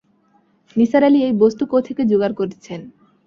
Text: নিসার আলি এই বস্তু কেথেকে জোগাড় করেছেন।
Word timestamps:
নিসার 0.75 1.03
আলি 1.03 1.19
এই 1.27 1.33
বস্তু 1.43 1.63
কেথেকে 1.71 2.03
জোগাড় 2.11 2.35
করেছেন। 2.39 2.81